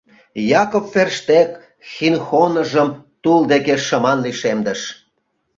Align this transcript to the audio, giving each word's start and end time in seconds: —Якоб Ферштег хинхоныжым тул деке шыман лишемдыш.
—Якоб 0.63 0.85
Ферштег 0.93 1.49
хинхоныжым 1.91 2.89
тул 3.21 3.41
деке 3.51 3.75
шыман 3.87 4.17
лишемдыш. 4.25 4.81